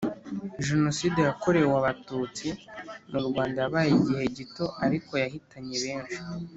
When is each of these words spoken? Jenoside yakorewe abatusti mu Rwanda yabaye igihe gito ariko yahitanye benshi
Jenoside 0.67 1.19
yakorewe 1.29 1.73
abatusti 1.81 2.47
mu 3.11 3.19
Rwanda 3.27 3.57
yabaye 3.63 3.89
igihe 3.97 4.23
gito 4.37 4.65
ariko 4.85 5.11
yahitanye 5.23 5.75
benshi 5.85 6.19